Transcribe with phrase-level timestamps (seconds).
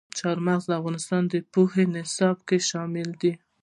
[0.17, 3.33] چار مغز د افغانستان د پوهنې په نصاب کې شامل دي.